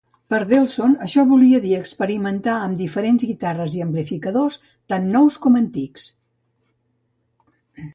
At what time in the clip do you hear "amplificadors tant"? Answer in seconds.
3.89-5.09